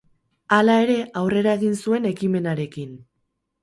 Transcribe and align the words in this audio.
Hala 0.57 0.77
ere, 0.85 0.95
aurrera 1.23 1.55
egin 1.61 1.79
zuen 1.85 2.11
ekimenarekin. 2.15 3.01